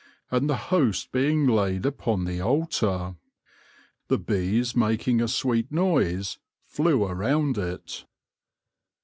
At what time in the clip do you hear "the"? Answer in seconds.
0.49-0.55, 2.25-2.41, 4.07-4.17